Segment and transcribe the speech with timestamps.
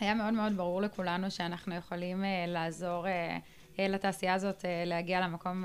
[0.00, 3.06] היה מאוד מאוד ברור לכולנו שאנחנו יכולים לעזור
[3.78, 5.64] לתעשייה הזאת להגיע למקום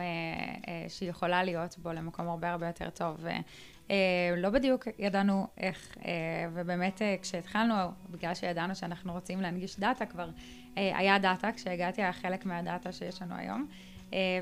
[0.87, 3.25] שהיא יכולה להיות בו, למקום הרבה הרבה יותר טוב.
[4.37, 5.97] לא בדיוק ידענו איך,
[6.53, 7.73] ובאמת כשהתחלנו,
[8.09, 10.29] בגלל שידענו שאנחנו רוצים להנגיש דאטה, כבר
[10.75, 13.67] היה דאטה, כשהגעתי היה חלק מהדאטה שיש לנו היום,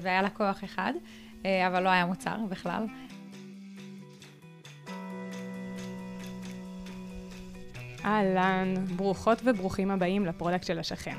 [0.02, 0.94] והיה לקוח אחד,
[1.42, 2.86] אבל לא היה מוצר בכלל.
[8.08, 11.18] אהלן, ברוכות וברוכים הבאים לפרודקט של השכן.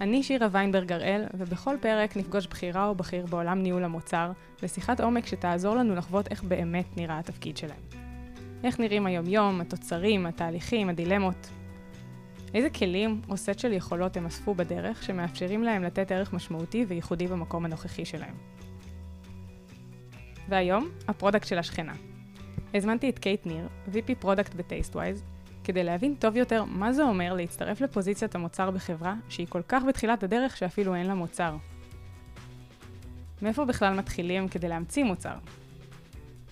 [0.00, 5.26] אני שירה ויינברג הראל, ובכל פרק נפגוש בחירה או בכיר בעולם ניהול המוצר, לשיחת עומק
[5.26, 7.80] שתעזור לנו לחוות איך באמת נראה התפקיד שלהם.
[8.64, 11.48] איך נראים היום-יום, התוצרים, התהליכים, הדילמות.
[12.54, 17.26] איזה כלים או סט של יכולות הם אספו בדרך שמאפשרים להם לתת ערך משמעותי וייחודי
[17.26, 18.34] במקום הנוכחי שלהם.
[20.48, 21.92] והיום, הפרודקט של השכנה.
[22.74, 25.24] הזמנתי את קייט ניר, VP product ב Tastewise,
[25.66, 30.22] כדי להבין טוב יותר מה זה אומר להצטרף לפוזיציית המוצר בחברה שהיא כל כך בתחילת
[30.22, 31.56] הדרך שאפילו אין לה מוצר.
[33.42, 35.34] מאיפה בכלל מתחילים כדי להמציא מוצר?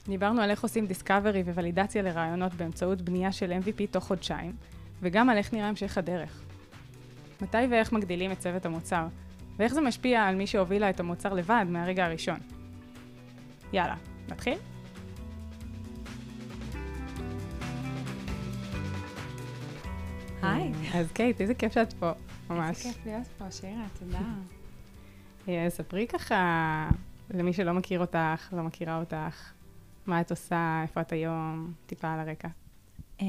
[0.09, 4.53] דיברנו על איך עושים discovery וולידציה לרעיונות באמצעות בנייה של MVP תוך חודשיים,
[5.03, 6.43] וגם על איך נראה המשך הדרך.
[7.41, 9.07] מתי ואיך מגדילים את צוות המוצר,
[9.59, 12.39] ואיך זה משפיע על מי שהובילה את המוצר לבד מהרגע הראשון.
[13.73, 13.97] יאללה,
[14.29, 14.74] נתחיל?
[20.45, 20.73] היי.
[20.95, 22.13] אז קייט, איזה כיף שאת פה,
[22.51, 22.69] ממש.
[22.69, 24.19] איזה כיף להיות פה, שירה, תודה.
[25.49, 26.91] אה, ספרי ככה,
[27.31, 29.53] למי שלא מכיר אותך, לא מכירה אותך,
[30.07, 32.49] מה את עושה, איפה את היום, טיפה על הרקע.
[33.21, 33.27] אה,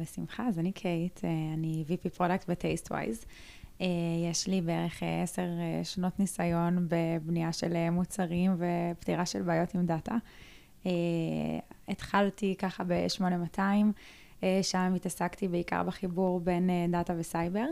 [0.00, 3.24] בשמחה, אז אני קייט, אה, אני VP product ב Tastewise.
[4.30, 5.46] יש לי בערך עשר
[5.84, 10.14] שנות ניסיון בבנייה של מוצרים ופתירה של בעיות עם דאטה.
[11.88, 13.60] התחלתי ככה ב-8200.
[14.44, 17.66] אה, שם התעסקתי בעיקר בחיבור בין אה, דאטה וסייבר.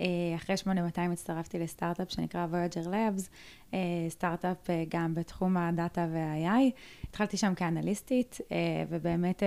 [0.00, 3.28] אה, אחרי 8200 הצטרפתי לסטארט-אפ שנקרא Voyager Labs,
[4.08, 6.72] סטארט-אפ גם בתחום הדאטה וה-AI.
[7.04, 8.38] התחלתי שם כאנליסטית,
[8.88, 9.42] ובאמת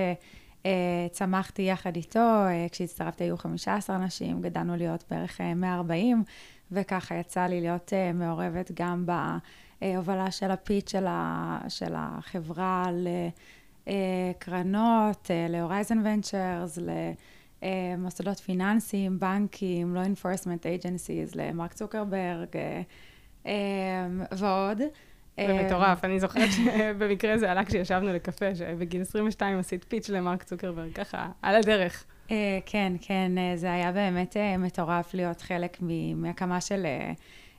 [1.12, 6.24] צמחתי יחד איתו, כשהצטרפתי היו 15 אנשים, גדלנו להיות בערך 140,
[6.72, 9.06] וככה יצא לי להיות מעורבת גם
[9.80, 10.92] בהובלה של הפיץ
[11.70, 13.08] של החברה ל...
[13.88, 16.80] אה, קרנות, אה, להורייזן ונצ'רס,
[17.62, 22.48] למוסדות פיננסיים, בנקים, law enforcement agencies, למרק צוקרברג
[23.46, 23.54] אה,
[24.32, 24.82] ועוד.
[25.38, 30.92] זה מטורף, אני זוכרת שבמקרה זה עלה כשישבנו לקפה, שבגיל 22 עשית פיץ' למרק צוקרברג,
[30.92, 32.06] ככה, על הדרך.
[32.66, 35.78] כן, כן, זה היה באמת מטורף להיות חלק
[36.16, 36.86] מהקמה של...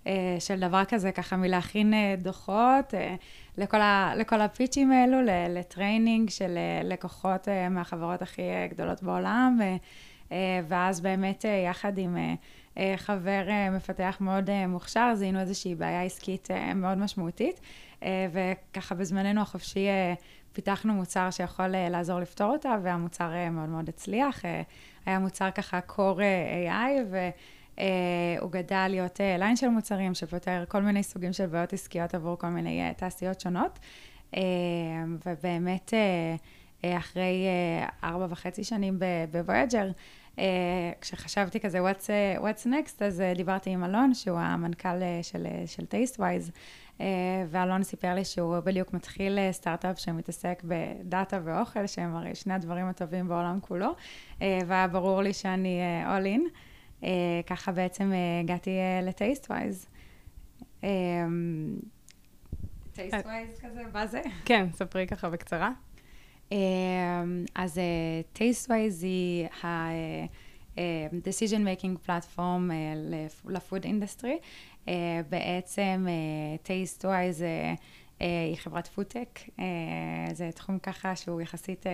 [0.07, 3.15] אה, של דבר כזה, ככה מלהכין אה, דוחות אה,
[3.59, 9.59] לכל, ה, לכל הפיצ'ים האלו, ל training של לקוחות מהחברות הכי גדולות בעולם,
[10.69, 12.17] ואז באמת יחד עם
[12.97, 17.61] חבר מפתח מאוד מוכשר, זיהינו איזושהי בעיה עסקית מאוד משמעותית,
[18.33, 19.87] וככה בזמננו החופשי
[20.53, 24.43] פיתחנו מוצר שיכול לעזור לפתור אותה, והמוצר מאוד מאוד הצליח.
[25.07, 26.21] היה מוצר ככה core
[26.69, 27.29] AI, ו...
[28.41, 32.39] הוא גדל להיות אה, ליין של מוצרים שפותר כל מיני סוגים של בעיות עסקיות עבור
[32.39, 33.79] כל מיני אה, תעשיות שונות.
[34.35, 34.37] אה,
[35.27, 35.95] ובאמת, אה,
[36.83, 38.99] אה, אחרי אה, ארבע וחצי שנים
[39.31, 39.91] ב Voyager,
[40.37, 40.41] אה,
[41.01, 45.47] כשחשבתי כזה, what's, אה, what's next, אז אה, דיברתי עם אלון, שהוא המנכ"ל אה, של,
[45.47, 46.51] אה, של Tastewise,
[46.99, 47.03] אה,
[47.49, 52.87] ואלון סיפר לי שהוא בדיוק מתחיל אה, סטארט-אפ שמתעסק בדאטה ואוכל, שהם הרי שני הדברים
[52.87, 53.95] הטובים בעולם כולו,
[54.39, 56.51] אה, והיה ברור לי שאני אה, all in.
[57.05, 59.87] אה, ככה בעצם אה, הגעתי אה, ל Tastewise.
[62.93, 64.23] Tastewise כזה, מה זה?
[64.45, 65.71] כן, ספרי ככה בקצרה.
[67.55, 67.81] אז
[68.33, 72.71] Tastewise היא ה-decision making platform
[73.49, 74.39] ל food industry.
[75.29, 76.07] בעצם
[76.63, 77.45] Tastewise
[78.21, 79.41] היא חברת פודטק,
[80.33, 81.87] זה תחום ככה שהוא יחסית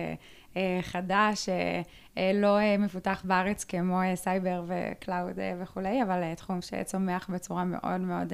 [0.57, 1.81] אה, חדש, אה,
[2.17, 8.33] אה, לא מפותח בארץ כמו סייבר ו cloud וכולי, אבל תחום שצומח בצורה מאוד מאוד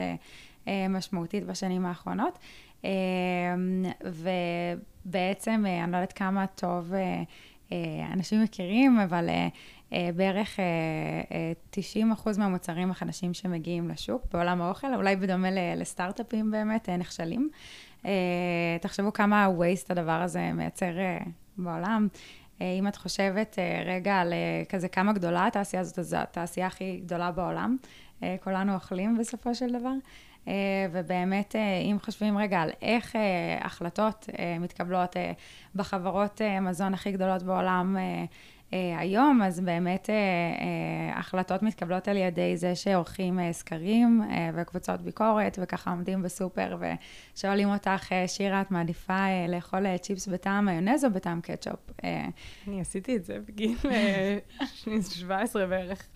[0.90, 2.40] משמעותית בשנים האחרונות.
[4.04, 6.94] ובעצם, אני לא יודעת כמה טוב
[8.14, 9.30] אנשים מכירים, אבל
[9.92, 10.60] בערך
[11.70, 17.50] 90 אחוז מהמוצרים החדשים שמגיעים לשוק בעולם האוכל, אולי בדומה לסטארט-אפים באמת, נכשלים.
[18.82, 20.92] תחשבו כמה waste הדבר הזה מייצר
[21.58, 22.08] בעולם.
[22.62, 26.18] אה, אם את חושבת אה, רגע על אה, כזה כמה גדולה התעשייה הזאת, אז זו
[26.18, 27.78] התעשייה הכי גדולה בעולם.
[28.44, 29.94] כולנו אוכלים בסופו של דבר.
[30.92, 31.56] ובאמת,
[31.92, 33.16] אם חושבים רגע על איך
[33.62, 34.30] החלטות
[34.60, 35.16] מתקבלות
[35.76, 37.98] בחברות מזון הכי גדולות בעולם,
[38.72, 40.10] היום, אז באמת
[41.14, 44.22] החלטות מתקבלות על ידי זה שעורכים סקרים
[44.54, 46.78] וקבוצות ביקורת, וככה עומדים בסופר
[47.36, 51.92] ושואלים אותך, שירה, את מעדיפה לאכול צ'יפס בטעם מיונז או בטעם קטשופ?
[52.68, 53.78] אני עשיתי את זה בגיל
[55.10, 56.08] 17 בערך.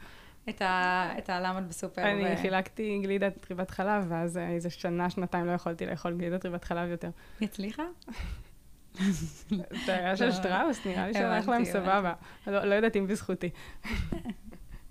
[0.49, 2.11] את, ה, את הלמות בסופר.
[2.11, 2.37] אני ו...
[2.41, 7.09] חילקתי גלידת ריבת חלב, ואז איזה שנה, שנתיים לא יכולתי לאכול גלידת ריבת חלב יותר.
[7.39, 7.83] היא הצליחה?
[9.85, 12.13] זה היה של שטראוס, נראה לי שהלך להם סבבה.
[12.47, 13.49] לא, לא יודעת אם בזכותי.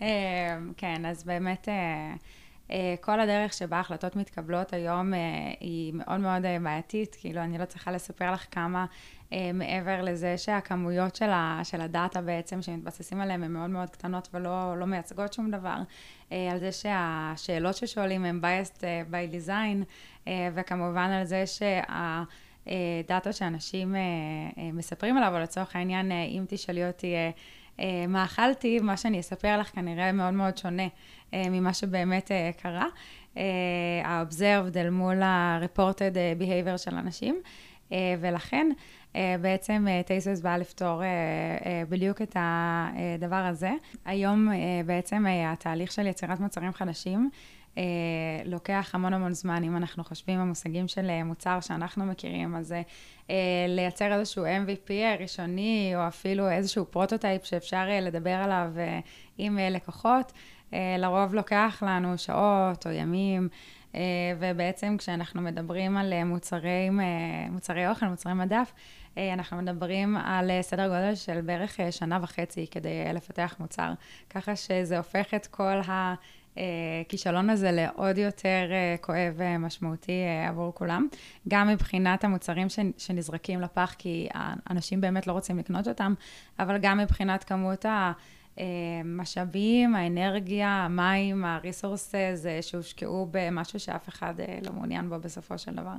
[0.01, 0.07] אמ,
[0.77, 1.69] כן, אז באמת...
[1.69, 2.15] אה,
[2.71, 5.19] אה, כל הדרך שבה החלטות מתקבלות היום אה,
[5.61, 8.87] היא מאוד מאוד בעייתית, כאילו אני לא צריכה לספר לך כמה
[9.55, 14.79] מעבר לזה שהכמויות של, ה, של הדאטה בעצם שמתבססים עליהן הן מאוד מאוד קטנות ולא
[14.79, 15.77] לא מייצגות שום דבר,
[16.31, 18.81] על זה שהשאלות ששואלים הן biased
[19.11, 19.85] by design,
[20.55, 22.23] וכמובן על זה שה...
[23.09, 24.01] דאטה שאנשים אה,
[24.59, 27.15] אה, מספרים עליו, אבל לצורך העניין, אה, אם תשאלי אותי
[28.09, 30.89] מה אכלתי, מה שאני אספר לך כנראה מאוד מאוד שונה
[31.33, 32.31] ממה שבאמת
[32.63, 32.87] קרה.
[34.05, 37.41] ה-observed אל מול ה-reported behavior של אנשים,
[38.21, 38.71] ולכן
[39.15, 41.03] בעצם טייסוס בא לפתור
[41.89, 43.71] בדיוק את הדבר הזה.
[44.05, 44.49] היום
[44.87, 47.31] בעצם התהליך של יצירת מוצרים חדשים
[47.79, 47.83] אה,
[48.45, 52.75] לוקח המון המון זמן, אם אנחנו חושבים במושגים של אה, מוצר שאנחנו מכירים, אז
[53.31, 53.35] אה,
[53.69, 54.91] לייצר איזשהו MVP
[55.21, 59.01] ראשוני, או אפילו איזשהו prototype שאפשר אה, לדבר עליו אה,
[59.39, 60.33] עם אה, לקוחות,
[60.75, 63.49] אה, לרוב לוקח לנו שעות או ימים.
[63.93, 63.97] אה,
[64.39, 67.03] ובעצם כשאנחנו מדברים על אה, מוצרים, אה,
[67.51, 68.73] מוצרי אוכל, מוצרי מדף,
[69.15, 73.57] אה, אנחנו מדברים על אה, סדר גודל של בערך אה, שנה וחצי כדי אה, לפתח
[73.61, 73.93] מוצר.
[74.31, 76.15] ככה שזה הופך את כל ה...
[76.57, 81.09] הכישלון הזה לעוד יותר אה, כואב ומשמעותי אה, עבור כולם.
[81.49, 82.67] גם מבחינת המוצרים
[82.99, 86.15] שנזרקים לפח, כי האנשים באמת לא רוצים לקנות אותם,
[86.59, 87.85] אבל גם מבחינת כמות
[88.57, 95.97] המשאבים, האנרגיה, המים, הריסורסס שהושקעו במשהו שאף אחד אה, לא מעוניין בו בסופו של דבר.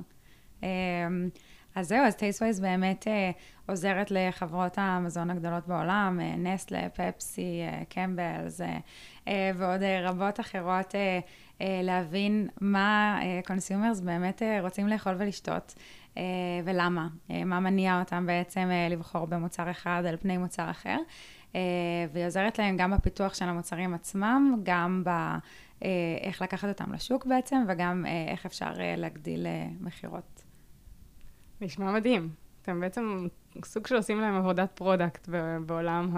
[1.75, 3.31] אז זהו, אז טייסווייז באמת אה,
[3.65, 8.77] עוזרת לחברות המזון הגדולות בעולם, אה, נסטלה, פפסי, אה, Campbell's אה, אה,
[9.27, 11.19] ועוד אה, רבות אחרות, אה,
[11.61, 15.75] אה, להבין מה consumers אה, באמת אה, רוצים לאכול ולשתות.
[16.17, 16.23] אה,
[16.65, 20.97] ולמה, אה, מה מניע אותם בעצם אה, לבחור במוצר אחד על פני מוצר אחר,
[21.55, 21.61] אה,
[22.13, 25.09] והיא עוזרת להם גם בפיתוח של המוצרים עצמם, גם ב...
[25.83, 25.89] אה,
[26.21, 30.43] איך לקחת אותם לשוק בעצם, וגם אה, איך אפשר אה, להגדיל אה, מכירות.
[31.61, 32.29] נשמע מדהים.
[32.61, 33.27] אתם בעצם
[33.65, 35.29] סוג של עושים להם עבודת product
[35.65, 36.15] בעולם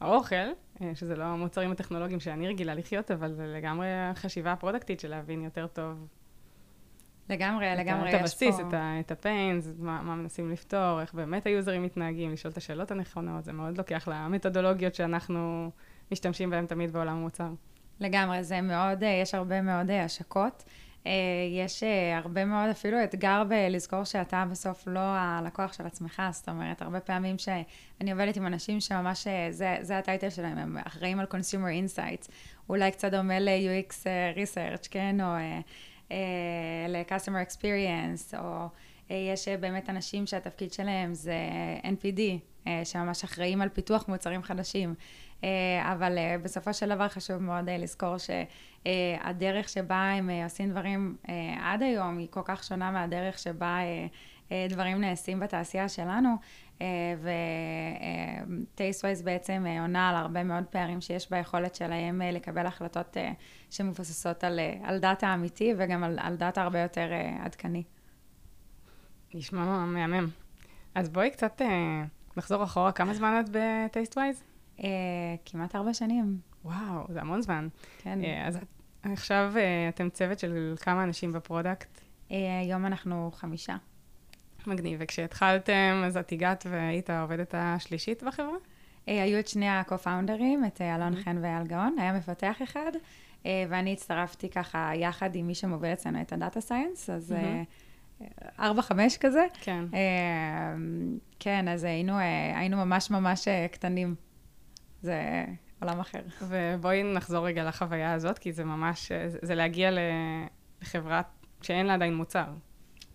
[0.00, 0.34] האוכל,
[0.82, 5.42] אה, שזה לא המוצרים הטכנולוגיים שאני רגילה לחיות, אבל זה לגמרי החשיבה הפרודקטית של להבין
[5.42, 6.06] יותר טוב.
[7.28, 8.16] לגמרי, את לגמרי, פה...
[8.16, 12.52] את הבסיס, את, את ה pains, מה, מה מנסים לפתור, איך באמת היוזרים מתנהגים, לשאול
[12.52, 15.70] את השאלות הנכונות, זה מאוד לקוח מהמתודולוגיות שאנחנו
[16.12, 17.48] משתמשים בהן תמיד בעולם המוצר.
[18.00, 20.64] לגמרי, זה מאוד, אה, יש הרבה מאוד אה, השקות.
[21.06, 21.12] אה,
[21.64, 26.82] יש אה, הרבה מאוד אפילו אתגר בלזכור שאתה בסוף לא הלקוח של עצמך, זאת אומרת,
[26.82, 31.26] הרבה פעמים שאני עובדת עם אנשים שממש, אה, זה, זה הטייטל שלהם, הם אחראים על
[31.30, 32.30] Consumer Insights,
[32.68, 33.92] אולי קצת דומה ל-UX
[34.36, 35.26] Research, כן, או
[36.88, 38.68] ל-Customer Experience, או
[39.10, 41.36] יש באמת אנשים שהתפקיד שלהם זה
[41.82, 42.20] NPD,
[42.84, 44.94] שממש אחראים על פיתוח מוצרים חדשים.
[45.44, 51.16] אה, אבל אה, בסופו של דבר חשוב מאוד אה, לזכור שהדרך שבה הם עושים דברים
[51.60, 53.78] עד היום היא כל כך שונה מהדרך שבה
[54.68, 56.36] דברים נעשים בתעשייה שלנו,
[58.74, 63.16] ו Tastewise בעצם עונה על הרבה מאוד פערים שיש ביכולת שלהם לקבל החלטות
[63.70, 67.10] שמבוססות על, על דאטה אמיתי וגם על, על דאטה הרבה יותר
[67.40, 67.82] עדכני.
[69.34, 70.28] נשמע מהמם.
[70.94, 71.62] אז בואי קצת
[72.36, 74.53] נחזור אחורה, כמה זמן את ב Tastewise?
[74.78, 74.82] Uh,
[75.44, 76.38] כמעט ארבע שנים.
[76.64, 77.68] וואו, זה המון זמן.
[77.98, 78.18] כן.
[78.22, 78.58] Uh, אז
[79.02, 82.00] עכשיו uh, אתם צוות של כמה אנשים ב product?
[82.28, 83.76] Uh, היום אנחנו חמישה.
[84.66, 84.98] מגניב.
[85.02, 88.56] וכשהתחלתם, אז את הגעת והיית העובדת השלישית בחברה?
[88.56, 91.24] Uh, היו את שני ה-co-founders, את אלון mm-hmm.
[91.24, 92.92] חן ואייל גאון, היה מפתח אחד,
[93.42, 97.34] uh, ואני הצטרפתי ככה יחד עם מי שמוביל אצלנו את ה data science, אז...
[97.34, 97.94] Mm-hmm.
[98.58, 99.46] ארבע, חמש כזה.
[99.60, 99.84] כן.
[99.90, 99.94] Uh,
[101.38, 104.14] כן, אז היינו, uh, היינו ממש ממש uh, קטנים.
[105.04, 105.44] זה
[105.82, 106.20] עולם אחר.
[106.48, 109.90] ובואי נחזור רגע לחוויה הזאת, כי זה ממש, זה להגיע
[110.82, 111.22] לחברה
[111.62, 112.44] שאין לה עדיין מוצר.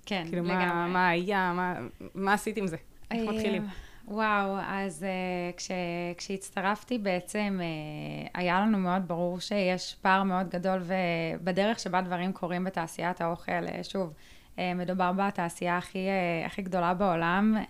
[0.05, 0.65] כן, כאילו לגמרי.
[0.65, 1.75] מה, מה היה, מה,
[2.15, 2.77] מה עשית עם זה?
[3.11, 3.67] איך אה, מתחילים?
[4.07, 5.71] וואו, אז uh, כש,
[6.17, 10.83] כשהצטרפתי בעצם, uh, היה לנו מאוד ברור שיש פער מאוד גדול
[11.43, 13.67] בדרך שבה דברים קורים בתעשיית האוכל.
[13.67, 14.13] Uh, שוב,
[14.55, 17.69] uh, מדובר בתעשייה הכי, uh, הכי גדולה בעולם, uh,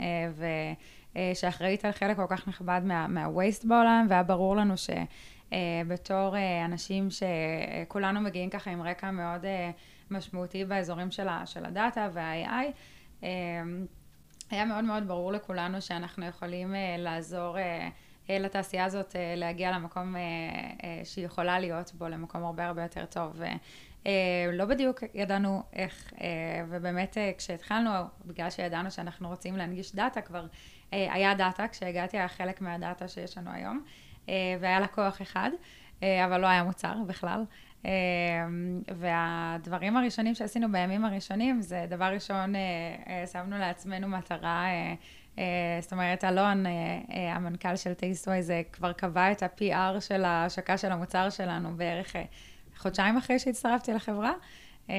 [1.34, 6.36] שאחראית על חלק כל כך נכבד מה, מה-waste בעולם, והיה ברור לנו שבתור
[6.66, 9.46] אנשים שכולנו מגיעים ככה עם רקע מאוד
[10.12, 13.26] משמעותי באזורים של, ה, של הדאטה וה-AI,
[14.52, 17.58] היה מאוד מאוד ברור לכולנו שאנחנו יכולים לעזור
[18.30, 20.16] לתעשייה הזאת להגיע למקום
[21.04, 23.42] שהיא יכולה להיות בו, למקום הרבה הרבה יותר טוב.
[24.08, 26.28] אה, לא בדיוק ידענו איך, אה,
[26.70, 27.90] ובאמת אה, כשהתחלנו,
[28.26, 30.46] בגלל שידענו שאנחנו רוצים להנגיש דאטה, כבר
[30.92, 33.84] היה דאטה, כשהגעתי היה חלק מהדאטה שיש לנו היום,
[34.60, 35.50] והיה לקוח אחד,
[36.02, 37.44] אבל לא היה מוצר בכלל.
[38.96, 42.54] והדברים הראשונים שעשינו בימים הראשונים, זה דבר ראשון,
[43.32, 44.68] שמנו לעצמנו מטרה,
[45.82, 46.64] זאת אומרת, אלון,
[47.10, 48.42] המנכ"ל של Tastewise,
[48.72, 52.16] כבר קבע את ה-PR של ההשקה של המוצר שלנו בערך
[52.80, 54.32] חודשיים אחרי שהצטרפתי לחברה.
[54.90, 54.96] אה,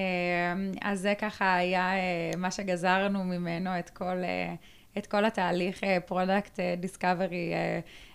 [0.83, 4.55] אז זה ככה היה אה, מה שגזרנו ממנו את כל, אה,
[4.99, 7.53] את כל התהליך product discovery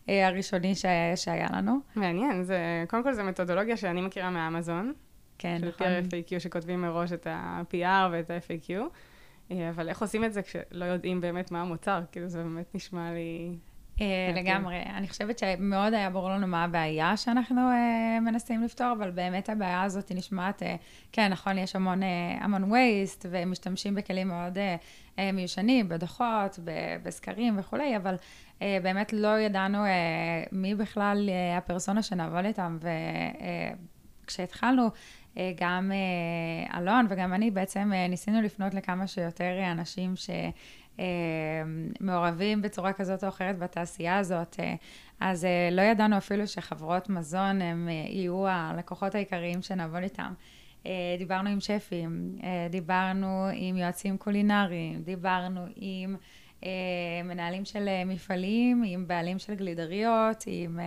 [0.08, 0.74] הראשוני
[1.15, 1.79] שהיה לנו.
[1.96, 4.94] מעניין, זה, קודם כל זו מתודולוגיה שאני מכירה מאמזון.
[5.38, 5.88] כן, של נכון.
[5.88, 8.72] של FAQ שכותבים מראש את ה-PR ואת ה-FAQ,
[9.70, 12.01] אבל איך עושים את זה כשלא יודעים באמת מה המוצר?
[12.12, 13.55] כאילו זה באמת נשמע לי אה,
[14.35, 14.83] לגמרי.
[14.95, 19.83] אני חושבת שמאוד היה ברור לנו מה הבעיה שאנחנו uh, מנסים לפתור, אבל באמת הבעיה
[19.83, 20.65] הזאת נשמעת, uh,
[21.11, 22.01] כן, נכון, יש המון,
[22.39, 24.57] המון waste, ומשתמשים בכלים מאוד
[25.33, 26.59] מיושנים, בדוחות,
[27.03, 28.15] בסקרים וכולי, אבל
[28.61, 29.77] באמת לא ידענו
[30.51, 32.77] מי בכלל הפרסונה שנעבוד איתם,
[34.23, 34.89] וכשהתחלנו,
[35.57, 35.91] גם
[36.73, 40.29] אלון וגם אני בעצם ניסינו לפנות לכמה שיותר אנשים ש...
[40.99, 41.05] אה,
[41.99, 44.55] מעורבים בצורה כזאת או אחרת בתעשייה הזאת.
[44.59, 44.75] אה,
[45.19, 50.33] אז אה, לא ידענו אפילו שחברות מזון הם יהיו הלקוחות העיקריים שנעבוד איתם.
[51.17, 52.35] דיברנו עם שפים,
[52.69, 56.15] דיברנו עם יועצים קולינריים, דיברנו עם
[57.23, 60.79] מנהלים של מפעלים, עם בעלים של גלידריות, עם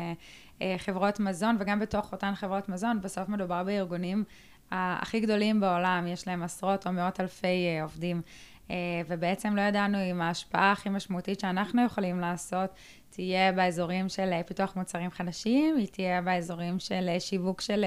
[0.78, 4.24] חברות מזון, וגם בתוך אותן חברות מזון, בסוף מדובר בארגונים
[4.70, 8.22] הכי גדולים בעולם, יש להם עשרות או מאות אלפי עובדים.
[8.70, 8.76] אה,
[9.08, 12.70] ובעצם לא ידענו אם ההשפעה הכי משמעותית שאנחנו יכולים לעשות
[13.10, 17.84] תהיה באזורים של אה, פיתוח מוצרים חדשים, היא תהיה באזורים של אה, שיווק של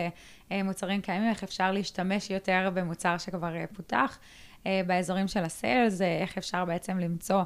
[0.64, 4.20] מוצרים קיימים, איך אפשר להשתמש יותר במוצר שכבר פותח.
[4.88, 7.42] באזורים של הסיילס, איך אפשר בעצם למצוא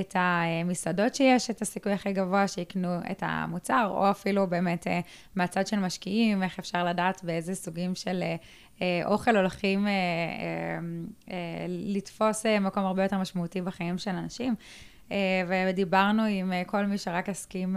[0.00, 4.86] את המסעדות שיש את הסיכוי הכי גבוה שיקנו את המוצר, או אפילו באמת
[5.34, 8.22] מהצד של משקיעים, איך אפשר לדעת באיזה סוגים של
[8.82, 9.92] אה, אוכל הולכים אה,
[11.30, 14.54] אה, לתפוס מקום הרבה יותר משמעותי בחיים של אנשים.
[15.48, 17.76] ודיברנו עם כל מי שרק הסכים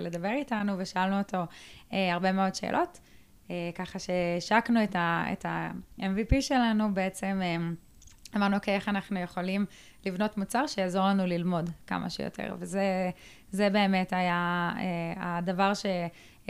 [0.00, 1.38] לדבר איתנו, ושאלנו אותו
[1.90, 3.00] הרבה מאוד שאלות.
[3.74, 7.40] ככה שהשקנו את ה-MVP שלנו, בעצם
[8.36, 9.66] אמרנו, אוקיי, איך אנחנו יכולים
[10.06, 12.54] לבנות מוצר שיעזור לנו ללמוד כמה שיותר.
[12.58, 14.70] וזה באמת היה
[15.16, 15.72] הדבר.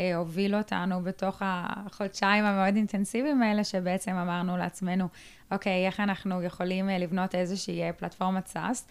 [0.01, 5.09] אה, הוביל אותנו בתוך החודשיים המאוד אינטנסיביים האלה, שבעצם אמרנו לעצמנו,
[5.53, 8.89] אוקיי, איך אנחנו יכולים אה, לבנות איזושהי אה, פלטפורמת סאס,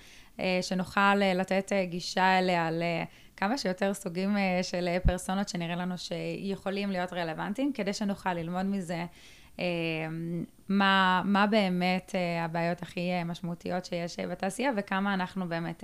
[0.62, 7.94] שנוכל לתת גישה אליה לכמה שיותר סוגים של פרסונות שנראה לנו שיכולים להיות רלוונטיים, כדי
[7.94, 9.06] שנוכל ללמוד מזה.
[10.70, 12.16] מה, מה באמת
[12.46, 15.84] הבעיות הכי משמעותיות שיש בתעשייה וכמה אנחנו באמת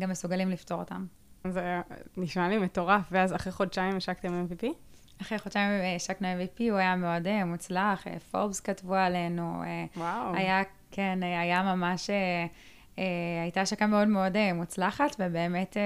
[0.00, 1.04] גם מסוגלים לפתור אותן.
[1.44, 1.80] זה
[2.16, 4.66] נשמע לי מטורף, ואז אחרי חודשיים השקתם MVP?
[5.20, 9.62] אחרי חודשיים השקנו MVP, הוא היה מאוד אה, מוצלח, פורבס אה, כתבו עלינו.
[9.62, 10.34] אה, וואו.
[10.34, 12.10] היה, כן, היה ממש,
[13.42, 15.76] הייתה השקה מאוד מאוד מוצלחת, ובאמת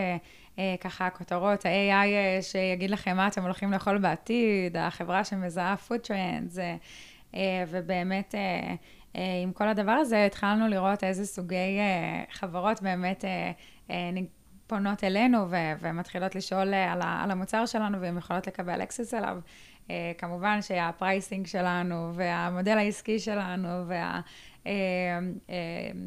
[0.80, 6.58] ככה הכותרות, ה-AI שיגיד לכם מה אתם הולכים לאכול בעתיד, החברה שמזהה food trends,
[7.68, 8.34] ובאמת...
[9.42, 11.78] עם כל הדבר הזה התחלנו לראות איזה סוגי
[12.30, 13.24] חברות באמת
[14.70, 19.14] פונות אלינו ו- ומתחילות לשאול אה, על, ה- על המוצר שלנו והן יכולות לקבל אקסס
[19.14, 19.38] אליו.
[19.86, 23.84] Uh, כמובן שה pricing שלנו והמודל העסקי שלנו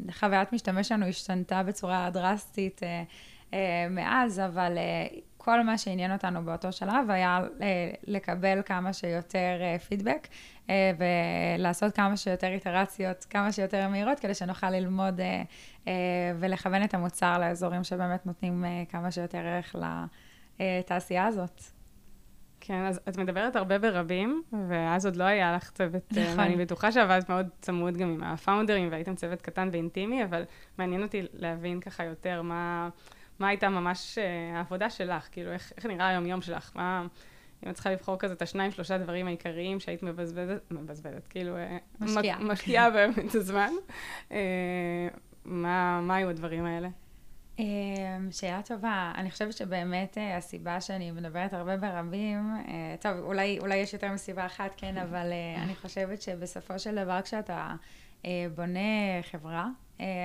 [0.08, 2.84] והחוויית uh, uh, משתמש שלנו השתנתה בצורה דרסטית uh,
[3.90, 7.62] מאז, אבל uh, כל מה שעניין אותנו באותו שלב היה uh,
[8.06, 10.28] לקבל כמה שיותר פידבק.
[10.70, 10.92] אה,
[11.58, 15.42] ולעשות כמה שיותר איטרציות, כמה שיותר מהירות, כדי שנוכל ללמוד אה,
[15.88, 15.92] אה,
[16.40, 19.76] ולכוון את המוצר לאזורים שבאמת נותנים כמה שיותר ערך
[20.60, 21.62] לתעשייה הזאת.
[22.60, 26.40] כן, אז את מדברת הרבה ברבים, ואז עוד לא היה לך צוות, נכון.
[26.40, 30.42] אני בטוחה שעבדת מאוד צמוד גם עם הפאונדרים, והייתם צוות קטן ואינטימי, אבל
[30.78, 32.88] מעניין אותי להבין ככה יותר מה,
[33.38, 34.18] מה הייתה ממש
[34.54, 37.06] העבודה שלך, כאילו, איך, איך נראה היום-יום שלך, מה...
[37.64, 41.56] אם את צריכה לבחור כזה את השניים, שלושה דברים העיקריים שהיית מבזבזת, מבזבזת, כאילו...
[41.56, 42.38] אה, משקיעה.
[42.38, 43.70] משקיעה באמת את הזמן.
[44.32, 44.38] אה,
[45.44, 46.88] מה, מה היו הדברים האלה?
[48.30, 49.12] שאלה טובה.
[49.14, 52.54] אני חושבת שבאמת הסיבה שאני מדברת הרבה ברבים,
[53.00, 57.74] טוב, אולי, אולי יש יותר מסיבה אחת, כן, אבל אני חושבת שבסופו של דבר כשאתה
[58.54, 59.68] בונה חברה,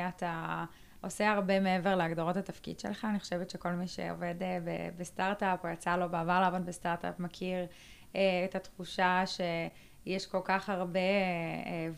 [0.09, 0.65] אתה
[1.01, 3.07] עושה הרבה מעבר להגדרות התפקיד שלך.
[3.09, 4.35] אני חושבת שכל מי שעובד
[4.97, 7.65] בסטארט-אפ, או יצא לו בעבר לעבוד בסטארט-אפ, מכיר
[8.11, 9.41] את התחושה ש...
[10.05, 10.99] יש כל כך הרבה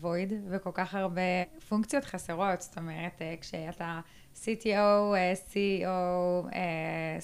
[0.00, 1.22] וויד uh, וכל כך הרבה
[1.68, 4.00] פונקציות חסרות, זאת אומרת, כשאתה
[4.34, 5.14] CTO,
[5.52, 6.46] CEO,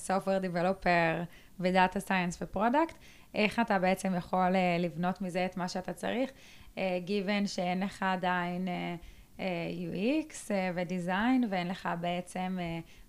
[0.07, 1.25] Software Developer
[1.61, 2.95] ו data science ו product,
[3.35, 6.31] איך אתה בעצם יכול לבנות מזה את מה שאתה צריך,
[6.77, 9.05] given שאין לך עדיין uh,
[9.39, 12.59] UX uh, ו design, ואין לך בעצם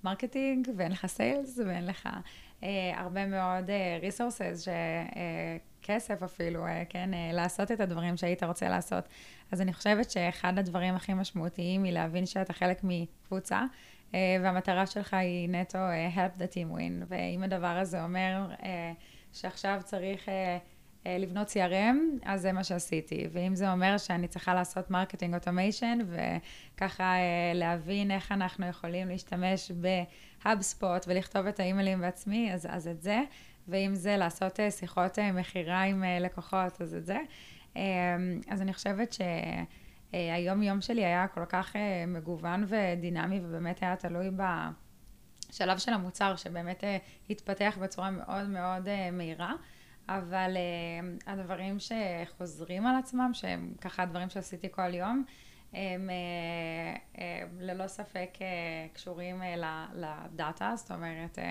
[0.03, 2.09] marketing, uh, ואין לך sales, ואין לך
[2.61, 4.29] uh, הרבה מאוד uh.
[4.65, 9.03] Uh, כסף אפילו, אה, כן, אה, לעשות את הדברים שהיית רוצה לעשות.
[9.51, 13.63] אז אני חושבת שאחד הדברים הכי משמעותיים היא להבין שאתה חלק מקבוצה,
[14.13, 15.77] אה, והמטרה שלך היא נטו
[16.15, 17.05] help the team win.
[17.07, 18.47] ואם הדבר הזה אומר
[19.33, 20.29] שעכשיו צריך
[21.05, 23.27] לבנות CRM, אז זה מה שעשיתי.
[23.31, 25.97] ואם זה אומר שאני צריכה לעשות marketing automation,
[26.75, 27.13] וככה
[27.53, 33.21] להבין איך אנחנו יכולים להשתמש ב HubSpot ולכתוב את האימיילים בעצמי, אז, אז את זה.
[33.69, 37.17] ואם זה לעשות אה, שיחות אה, מכירה עם אה, לקוחות, אז את זה.
[38.49, 39.15] אז אני חושבת
[40.11, 41.75] שהיום יום שלי היה כל כך
[42.07, 44.29] מגוון ודינמי, ובאמת היה תלוי
[45.49, 46.83] בשלב של המוצר, שבאמת
[47.29, 49.53] התפתח בצורה מאוד מאוד מהירה.
[50.17, 55.23] אבל uh, הדברים שחוזרים על עצמם, שהם ככה הדברים שעשיתי כל יום,
[55.73, 57.19] הם uh, uh,
[57.59, 58.41] ללא ספק uh,
[58.95, 59.45] קשורים uh,
[59.95, 61.41] לדאטה, זאת אומרת, uh,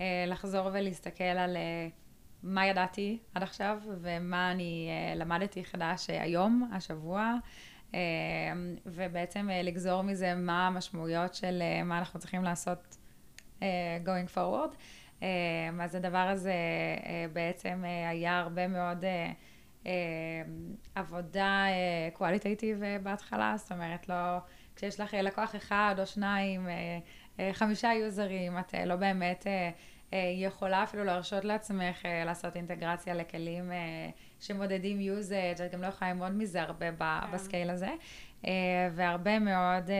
[0.00, 1.88] אה, לחזור ולהסתכל על אה,
[2.42, 7.34] מה ידעתי עד עכשיו ומה אני אה, למדתי חדש היום, השבוע,
[8.86, 12.96] ובעצם לגזור מזה מה המשמעויות של מה אנחנו צריכים לעשות
[14.04, 14.76] going forward.
[15.80, 16.54] אז הדבר הזה
[17.32, 19.04] בעצם היה הרבה מאוד
[20.94, 21.64] עבודה
[22.12, 24.38] קואליטייטיב בהתחלה, זאת אומרת, לא,
[24.76, 26.68] כשיש לך לקוח אחד או שניים,
[27.40, 29.70] אה, חמישה יוזרים, את אה, לא באמת אה,
[30.36, 33.72] יכולה אפילו להרשות לעצמך לעשות אינטגרציה לכלים
[34.40, 37.32] שמודדים usage, את גם לא יכולה ללמוד מזה הרבה כן.
[37.32, 37.90] ב scale הזה,
[38.94, 39.90] והרבה מאוד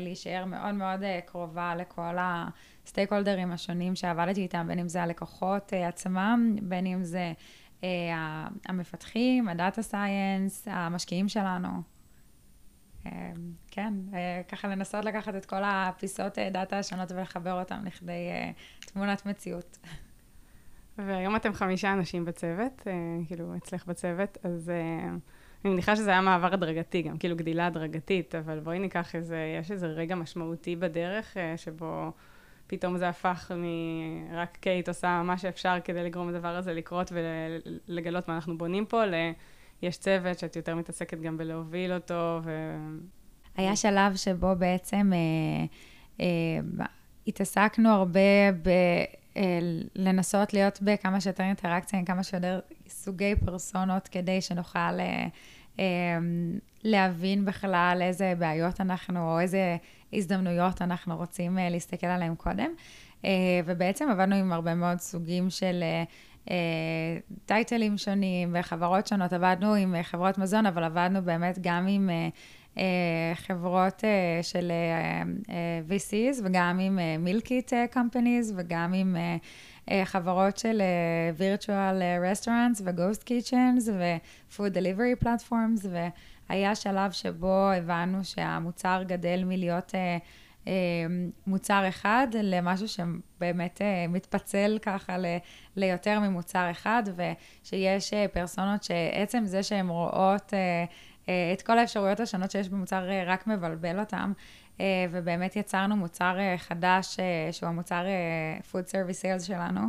[0.00, 5.72] להישאר מאוד מאוד קרובה לכל ה stakeholder ים השונים שעבדתי איתם, בין אם זה הלקוחות
[5.88, 7.32] עצמם, בין אם זה
[8.64, 11.68] המפתחים, ה data science, המשקיעים שלנו.
[13.70, 18.50] כן, אה, ככה לנסות לקחת את כל הפיסות אה, דאטה השונות ולחבר אותן לכדי אה,
[18.80, 19.78] תמונת מציאות.
[20.98, 22.82] והיום אתם חמישה אנשים בצוות,
[23.26, 24.70] כאילו אצלך בצוות, אז
[25.64, 29.70] אני מניחה שזה היה מעבר הדרגתי, גם כאילו גדילה הדרגתית, אבל בואי ניקח איזה, יש
[29.70, 32.12] איזה רגע משמעותי בדרך, שבו
[32.66, 37.12] פתאום זה הפך מרק קייט עושה מה שאפשר כדי לגרום לדבר הזה לקרות
[37.88, 39.14] ולגלות מה אנחנו בונים פה, ל...
[39.82, 42.40] יש צוות שאת יותר מתעסקת גם בלהוביל אותו.
[42.44, 42.76] ו...
[43.56, 45.64] היה שלב שבו בעצם אה,
[46.20, 46.86] אה,
[47.26, 48.70] התעסקנו הרבה ב...
[49.36, 49.58] אה,
[49.96, 55.26] לנסות להיות בכמה שיותר אינטראקציה עם כמה שיותר סוגי פרסונות כדי שנוכל אה,
[55.78, 56.18] אה,
[56.84, 59.76] להבין בכלל איזה בעיות אנחנו, או איזה
[60.12, 62.70] הזדמנויות אנחנו רוצים להסתכל עליהן קודם.
[63.64, 65.84] ובעצם עבדנו עם הרבה מאוד סוגים של
[67.46, 69.32] טייטלים שונים וחברות שונות.
[69.32, 72.10] עבדנו עם חברות מזון, אבל עבדנו באמת גם עם
[73.34, 74.04] חברות
[74.42, 74.72] של
[75.88, 79.16] VCs וגם עם מילקיט companies וגם עם
[80.04, 80.82] חברות של
[81.38, 85.86] virtual restaurants ו-ghost kitchens ו-food delivery platforms,
[86.50, 89.94] והיה שלב שבו הבנו שהמוצר גדל מלהיות...
[90.68, 95.16] אמ, מוצר אחד למשהו שבאמת אה, מתפצל ככה
[95.76, 100.84] ליותר ממוצר אחד, ושיש אה, פרסונות שעצם זה שהן רואות אה,
[101.52, 104.32] את כל האפשרויות השונות שיש במוצר רק מבלבל אותם.
[105.10, 107.16] ובאמת יצרנו מוצר חדש,
[107.52, 108.04] שהוא המוצר
[108.72, 109.80] food service sales שלנו,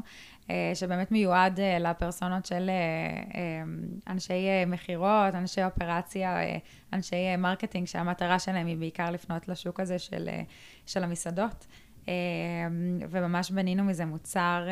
[0.49, 3.63] אה, שבאמת מיועד אה, לפרסונות של אה,
[4.07, 6.37] אנשי מכירות, אנשי אופרציה,
[6.93, 10.29] אנשי marketing, שהמטרה שלהם היא בעיקר לפנות לשוק הזה של,
[10.85, 11.65] של המסעדות.
[13.09, 14.67] וממש בנינו מזה מוצר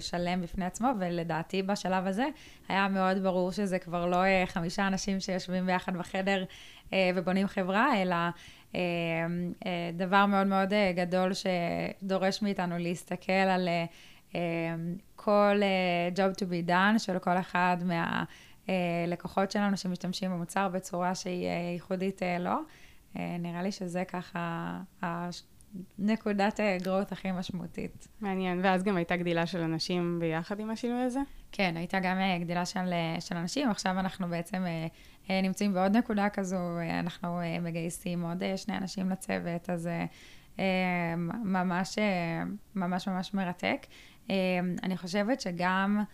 [0.00, 2.26] שלם בפני עצמו, ולדעתי בשלב הזה
[2.68, 6.44] היה מאוד ברור שזה כבר לא חמישה אנשים שיושבים ביחד בחדר
[7.16, 8.16] ובונים חברה, אלא
[9.92, 13.68] דבר מאוד מאוד גדול שדורש מאיתנו להסתכל על
[14.34, 14.40] אמ,
[15.16, 15.60] כל
[16.16, 17.76] job to be done של כל אחד
[18.68, 22.54] מהלקוחות שלנו שמשתמשים במוצר בצורה שהיא ייחודית לו.
[23.14, 24.80] Uh, נראה לי שזה ככה
[25.98, 28.08] הנקודת growth הכי משמעותית.
[28.20, 31.20] מעניין, ואז גם הייתה גדילה של אנשים ביחד עם השינוי הזה?
[31.52, 34.64] כן, הייתה גם גדילה של, של אנשים, עכשיו אנחנו בעצם
[35.28, 36.58] נמצאים בעוד נקודה כזו,
[37.00, 39.88] אנחנו מגייסים עוד שני אנשים לצוות, אז
[41.44, 41.98] ממש
[42.74, 43.86] ממש ממש מרתק.
[44.82, 46.04] אני חושבת שגם...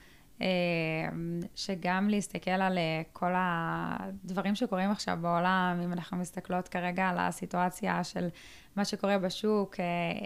[1.55, 2.79] שגם להסתכל על
[3.13, 8.29] כל הדברים שקורים עכשיו בעולם, אם אנחנו מסתכלות כרגע על הסיטואציה של
[8.77, 9.77] מה שקורה בשוק,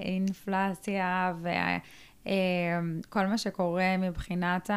[0.05, 1.35] אינפלציה
[2.23, 4.71] וכל מה שקורה מבחינת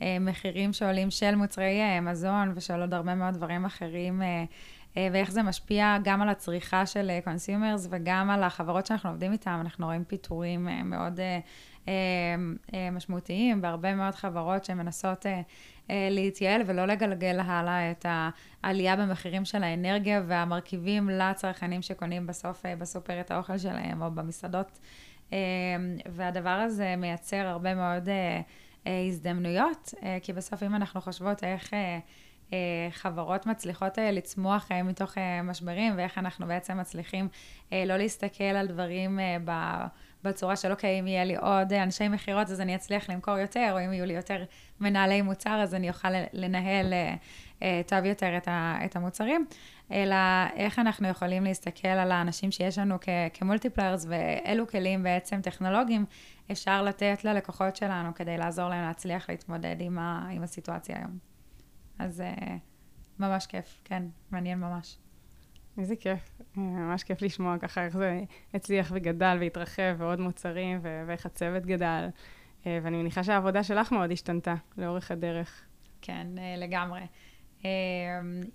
[0.00, 4.22] המחירים שעולים של מוצרי מזון ושל עוד הרבה מאוד דברים אחרים,
[4.96, 9.86] ואיך זה משפיע גם על הצריכה של consumers וגם על החברות שאנחנו עובדים איתן, אנחנו
[9.86, 11.20] רואים פיטורים מאוד...
[12.92, 15.26] משמעותיים בהרבה מאוד חברות שמנסות
[15.88, 18.06] להתייעל ולא לגלגל הלאה את
[18.62, 24.78] העלייה במחירים של האנרגיה והמרכיבים לצרכנים שקונים בסוף בסופר את האוכל שלהם או במסעדות.
[26.06, 28.08] והדבר הזה מייצר הרבה מאוד
[28.86, 31.70] הזדמנויות, כי בסוף אם אנחנו חושבות איך
[32.90, 37.28] חברות מצליחות לצמוח מתוך משברים ואיך אנחנו בעצם מצליחים
[37.72, 39.18] לא להסתכל על דברים
[40.24, 43.84] בצורה של, אוקיי, אם יהיה לי עוד אנשי מכירות, אז אני אצליח למכור יותר, או
[43.84, 44.44] אם יהיו לי יותר
[44.80, 46.92] מנהלי מוצר, אז אני אוכל לנהל
[47.62, 48.36] אה, טוב יותר
[48.84, 49.46] את, המוצרים,
[49.92, 50.16] אלא
[50.54, 56.04] איך אנחנו יכולים להסתכל על האנשים שיש לנו כ, כמולטיפליירס, ואילו כלים בעצם טכנולוגיים
[56.52, 61.18] אפשר לתת ללקוחות שלנו כדי לעזור להם להצליח להתמודד עם, ה, עם הסיטואציה היום.
[61.98, 62.56] אז אה,
[63.18, 64.98] ממש כיף, כן, מעניין ממש.
[65.78, 68.20] איזה כיף, ממש כיף לשמוע ככה איך זה
[68.54, 72.08] הצליח וגדל והתרחב ועוד מוצרים ואיך הצוות גדל.
[72.66, 75.64] אה, ואני מניחה שהעבודה שלך מאוד השתנתה לאורך הדרך.
[76.02, 77.00] כן, אה, לגמרי.
[77.64, 77.70] אה,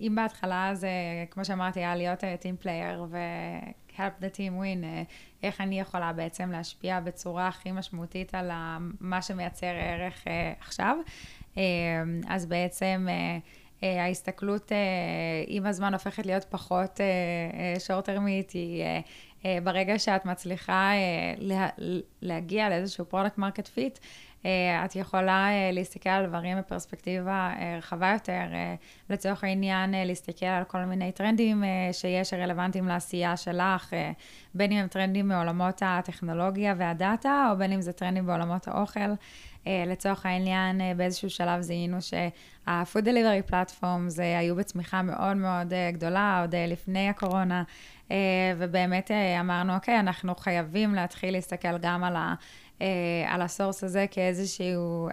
[0.00, 0.90] אם בהתחלה זה,
[1.30, 4.84] כמו שאמרתי, היה להיות team player ו-help the team win,
[5.42, 8.50] איך אני יכולה בעצם להשפיע בצורה הכי משמעותית על
[9.00, 10.24] מה שמייצר ערך
[10.60, 10.96] עכשיו.
[12.28, 13.06] אז בעצם...
[13.82, 14.78] אה, ההסתכלות אה,
[15.46, 17.00] עם הזמן הופכת להיות פחות
[17.78, 18.14] short אה,
[18.52, 18.84] היא
[19.62, 20.92] ברגע שאת מצליחה
[22.22, 23.98] להגיע לאיזשהו product market fit,
[24.84, 28.42] את יכולה להסתכל על דברים בפרספקטיבה רחבה יותר,
[29.10, 33.92] לצורך העניין להסתכל על כל מיני טרנדים שיש שרלוונטיים לעשייה שלך,
[34.54, 39.10] בין אם הם טרנדים מעולמות הטכנולוגיה והדאטה, או בין אם זה טרנדים בעולמות האוכל.
[39.66, 45.90] אה, לצורך העניין, אה, באיזשהו שלב זיהינו שה-food delivery platforms היו בצמיחה מאוד מאוד אה,
[45.92, 47.62] גדולה, עוד לפני הקורונה,
[48.56, 52.34] ובאמת אמרנו, אוקיי, אנחנו חייבים להתחיל להסתכל גם על, ה,
[53.28, 55.08] על ה source הזה כאיזשהו...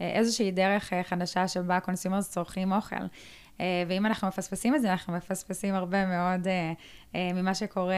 [0.00, 2.96] איזושהי דרך חדשה שבה consumers צורכים אוכל.
[3.58, 6.46] ואם אנחנו מפספסים את זה, אנחנו מפספסים הרבה מאוד
[7.14, 7.96] ממה שקורה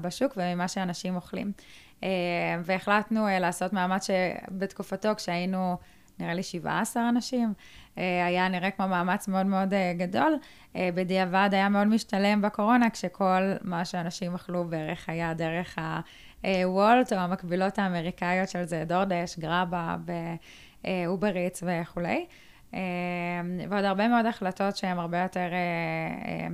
[0.00, 1.52] בשוק וממה שאנשים אוכלים.
[2.02, 2.08] אה,
[2.64, 5.76] והחלטנו אה, לעשות מאמץ שבתקופתו, כשהיינו,
[6.18, 7.52] נראה לי 17 אנשים,
[7.98, 10.36] אה, היה נראה כמו מאמץ מאוד מאוד גדול.
[10.74, 15.78] בדיעבד היה מאוד משתלם בקורונה, כשכל מה שאנשים אכלו בערך היה דרך
[16.44, 19.96] הוולט, או המקבילות האמריקאיות של זה, דורדש, גראבה,
[20.84, 22.26] באובריץ וכולי.
[23.68, 25.48] ועוד הרבה מאוד החלטות שהן הרבה יותר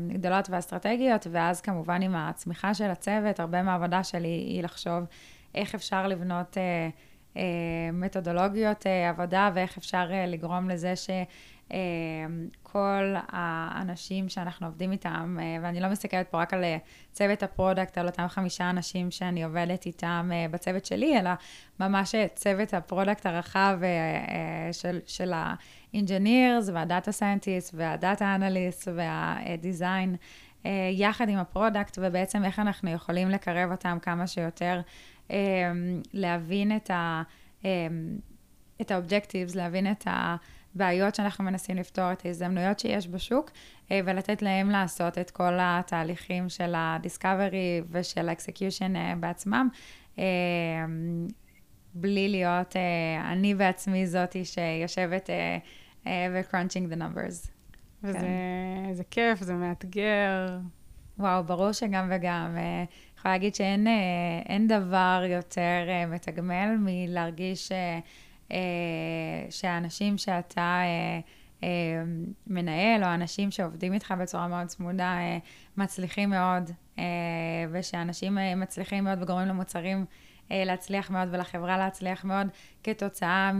[0.08, 5.04] גדולות ואסטרטגיות, ואז כמובן עם הצמיחה של הצוות, הרבה מהעבודה שלי היא לחשוב
[5.54, 6.88] איך אפשר לבנות אה,
[7.36, 7.42] אה,
[7.92, 11.10] מתודולוגיות אה, עבודה ואיך אפשר אה, לגרום לזה ש...
[11.72, 11.78] אה,
[12.62, 16.76] כל האנשים שאנחנו עובדים איתם, אה, ואני לא מסתכלת פה רק על אה,
[17.12, 21.30] צוות ה product, על אותם חמישה אנשים שאני עובדת איתם בצוות שלי, אלא
[21.80, 23.78] ממש צוות ה product הרחב
[24.72, 30.16] של, של ה-engineers והדאטה סיינטיסט והדאטה אנליסט והדיזיין,
[30.92, 34.80] יחד עם הפרודקט, ובעצם איך אנחנו יכולים לקרב אותם כמה שיותר
[36.12, 37.22] להבין את ה...
[37.64, 38.18] אמ,
[38.80, 43.50] את ה objectives, להבין את הבעיות שאנחנו מנסים לפתור, את ההזדמנויות שיש בשוק,
[43.90, 49.68] אה, ולתת להם לעשות את כל התהליכים של ה-discovery ושל ה-execution אה, בעצמם,
[50.18, 50.22] אמ,
[51.94, 55.30] בלי להיות אה, אני בעצמי זאתי שיושבת
[56.06, 57.48] ו-crunching the numbers.
[58.02, 59.02] וזה כן.
[59.10, 60.58] כיף, זה מאתגר.
[61.18, 62.56] וואו, ברור שגם וגם.
[63.24, 63.86] יכולה להגיד שאין
[64.70, 67.72] אה, דבר יותר אה, מתגמל מלהרגיש
[68.52, 68.56] אה,
[69.50, 70.80] שהאנשים שאתה
[72.46, 75.18] מנהל, או אנשים שעובדים איתך בצורה מאוד צמודה,
[75.76, 76.70] מצליחים מאוד,
[77.70, 80.04] ושאנשים מצליחים מאוד וגורמים למוצרים
[80.50, 82.46] להצליח מאוד ולחברה להצליח מאוד,
[82.82, 83.52] כתוצאה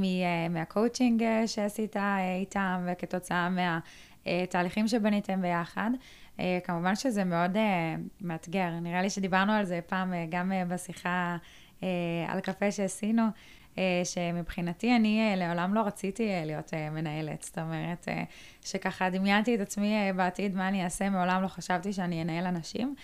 [0.50, 1.96] מהקואוצ'ינג שעשית
[2.40, 5.90] איתם, וכתוצאה מהתהליכים שבניתם ביחד.
[6.64, 7.57] כמובן שזה מאוד
[8.20, 8.70] מאתגר.
[8.83, 11.37] נראה לי שדיברנו על זה פעם גם בשיחה
[12.29, 13.23] על קפה שעשינו.
[14.05, 17.42] שמבחינתי אני לעולם לא רציתי להיות מנהלת.
[17.42, 18.09] זאת אומרת,
[18.64, 22.94] שככה דמיינתי את עצמי בעתיד מה אני אעשה, מעולם לא חשבתי שאני אנהל אנשים.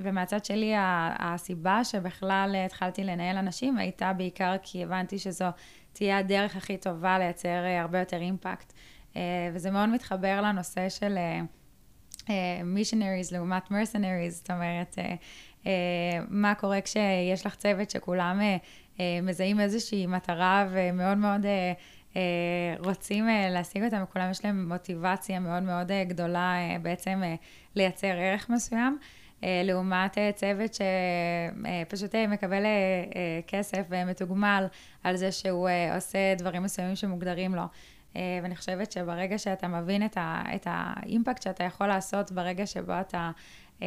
[0.00, 0.72] ומהצד שלי,
[1.18, 5.46] הסיבה שבכלל התחלתי לנהל אנשים הייתה בעיקר כי הבנתי שזו
[5.92, 8.72] תהיה הדרך הכי טובה לייצר הרבה יותר אימפקט.
[9.52, 11.18] וזה מאוד מתחבר לנושא של
[12.64, 14.98] מישנריז לעומת מרסנריז, זאת אומרת,
[16.28, 18.40] מה קורה כשיש לך צוות שכולם
[19.22, 21.46] מזהים איזושהי מטרה ומאוד מאוד
[22.78, 27.22] רוצים להשיג אותה, וכולם יש להם מוטיבציה מאוד מאוד גדולה בעצם
[27.74, 28.98] לייצר ערך מסוים.
[29.42, 32.62] לעומת צוות שפשוט מקבל
[33.46, 34.66] כסף ומתוגמל
[35.04, 37.62] על זה שהוא עושה דברים מסוימים שמוגדרים לו.
[38.42, 43.30] ואני חושבת שברגע שאתה מבין את, ה, את האימפקט שאתה יכול לעשות ברגע שבו אתה
[43.78, 43.82] uh,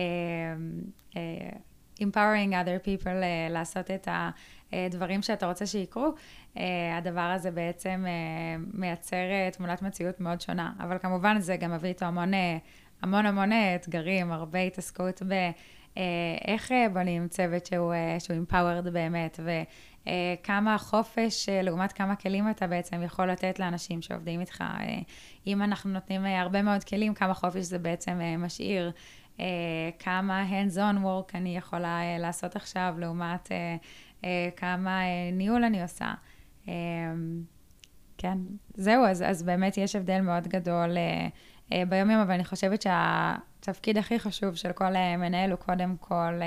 [1.13, 1.15] uh,
[2.00, 3.10] empowering other people
[3.50, 4.08] לעשות את
[4.72, 6.13] הדברים שאתה רוצה שיקרו,
[6.98, 8.06] הדבר הזה בעצם
[8.74, 10.74] מייצר תמונת מציאות מאוד שונה.
[10.80, 12.32] אבל כמובן זה גם מביא איתו המון,
[13.02, 15.34] המון המון אתגרים, הרבה התעסקות ב...
[16.48, 19.50] איך בונים צוות שהוא, שהוא empowered באמת, ו...
[19.50, 19.63] אה,
[20.44, 24.62] כמה חופש אה, לעומת כמה כלים אתה בעצם יכול לתת לאנשים שעובדים איתך.
[24.62, 25.00] אה,
[25.48, 28.92] אם אנחנו נותנים הרבה מאוד כלים, כמה חופש זה בעצם משאיר.
[30.00, 33.52] כמה hands-on work אני יכולה לעשות עכשיו, לעומת
[34.56, 35.02] כמה
[35.34, 36.14] ניהול אני עושה.
[38.18, 38.38] כן,
[38.74, 40.90] זהו, אז, אז באמת יש הבדל מאוד גדול
[41.70, 46.40] ביום-יום, אבל אני חושבת שהתפקיד הכי חשוב של כל מנהל הוא קודם כל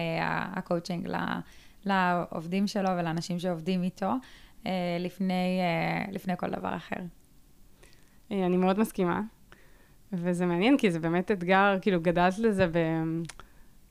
[0.54, 1.08] הקואוצ'ינג
[1.84, 4.12] לעובדים שלו ולאנשים שעובדים איתו,
[4.66, 6.96] אה, לפני, אה, לפני כל דבר אחר.
[8.32, 9.20] אה, אני מאוד מסכימה,
[10.12, 12.78] וזה מעניין, כי זה באמת אתגר, כאילו, גדלת לזה ב...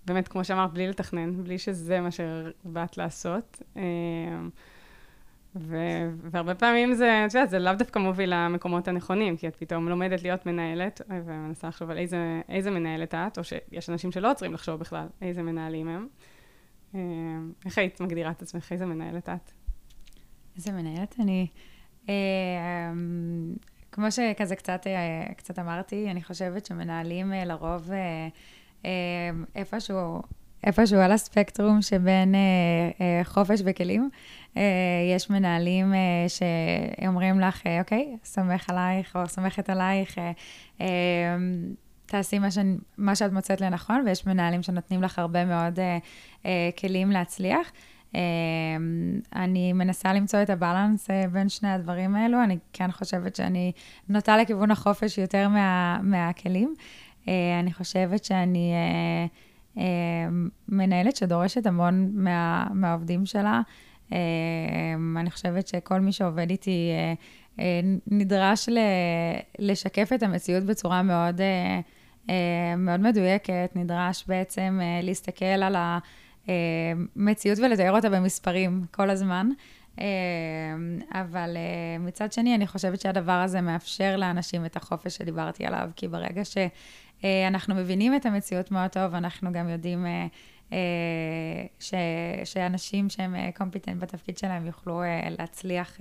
[0.06, 3.62] באמת, כמו שאמרת, בלי לתכנן, בלי שזה מה שבאת לעשות.
[5.56, 9.90] ו- והרבה פעמים זה, את יודעת, זה לאו דווקא מוביל למקומות הנכונים, כי את פתאום
[9.90, 14.54] לומדת להיות מנהלת, ומנסה לחשוב על איזה, איזה מנהלת את, או שיש אנשים שלא עוצרים
[14.54, 16.08] לחשוב בכלל איזה מנהלים הם.
[16.96, 17.00] אה,
[17.66, 18.72] איך היית מגדירה את עצמך?
[18.72, 19.52] איזה מנהלת את?
[20.56, 21.48] איזה מנהלת אני?
[22.10, 22.14] אה,
[22.92, 23.54] אמ,
[23.92, 27.90] כמו שכזה קצת, אה, קצת אמרתי, אני חושבת שמנהלים לרוב
[29.56, 30.22] איפשהו,
[30.64, 32.36] איפשהו על הספקטרום שבין
[33.24, 34.10] חופש וכלים.
[35.16, 35.94] יש מנהלים
[36.28, 40.18] שאומרים לך, אוקיי, סומך עלייך או סומכת עלייך.
[42.12, 42.58] תעשי מה, ש...
[42.98, 45.82] מה שאת מוצאת לנכון, ויש מנהלים שנותנים לך הרבה מאוד uh,
[46.44, 46.48] uh,
[46.80, 47.72] כלים להצליח.
[48.12, 48.16] Uh,
[49.36, 52.44] אני מנסה למצוא את הבלנס uh, בין שני הדברים האלו.
[52.44, 53.72] אני כן חושבת שאני
[54.10, 56.74] נוטה לכיוון החופש יותר מה, מהכלים.
[57.26, 58.74] Uh, אני חושבת שאני
[59.76, 59.82] uh, uh,
[60.70, 63.62] מנהלת שדורשת המון מה, מהעובדים שלה.
[64.10, 64.14] Uh,
[65.18, 67.62] אני חושבת שכל מי שעובד איתי uh, uh,
[68.08, 68.70] נדרש
[69.60, 71.42] לשקף את המציאות בצורה מאוד...
[72.30, 75.76] אה, מאוד מדויקת, נדרש בעצם אה, להסתכל על
[76.48, 79.50] המציאות ולתאר אותה במספרים כל הזמן.
[80.00, 80.06] אה,
[81.12, 81.58] אבל
[82.00, 87.76] מצד שני, אני חושבת שהדבר הזה מאפשר לאנשים את החופש שדיברתי עליו, כי ברגע שאנחנו
[87.76, 90.06] מבינים את המציאות מאוד טוב, אנחנו גם יודעים
[91.80, 91.94] ש,
[92.44, 95.98] שאנשים שהם קומפיטנט בתפקיד שלהם יוכלו להצליח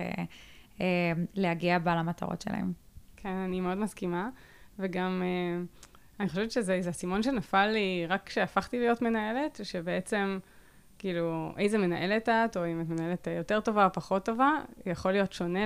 [1.33, 2.73] להגיע בה למטרות שלהם.
[3.15, 4.29] כן, אני מאוד מסכימה,
[4.79, 5.23] וגם...
[6.21, 10.39] אני חושבת שזה אסימון שנפל לי רק כשהפכתי להיות מנהלת, שבעצם,
[10.99, 14.51] כאילו, איזה מנהלת את, או אם את מנהלת יותר טובה או פחות טובה,
[14.85, 15.59] יכול להיות שונה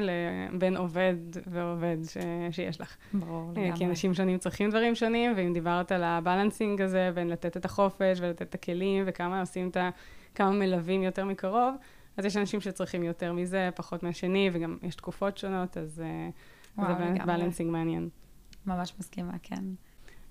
[0.57, 1.15] בין עובד
[1.47, 2.17] ועובד ש,
[2.51, 2.95] שיש לך.
[3.13, 3.71] ברור, לגמרי.
[3.75, 8.19] כי אנשים שונים צריכים דברים שונים, ואם דיברת על הבלנסינג הזה, בין לתת את החופש
[8.21, 9.89] ולתת את הכלים, וכמה עושים את ה...
[10.35, 11.75] כמה מלווים יותר מקרוב,
[12.17, 16.03] אז יש אנשים שצריכים יותר מזה, פחות מהשני, וגם יש תקופות שונות, אז
[16.77, 18.09] וואו, זה באמת בלנסינג מעניין.
[18.65, 19.63] ממש מסכימה, כן.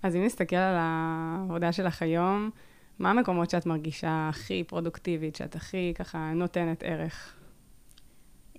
[0.05, 2.51] אז אם נסתכל על העבודה שלך היום,
[2.99, 7.35] מה המקומות שאת מרגישה הכי פרודוקטיבית, שאת הכי ככה נותנת ערך?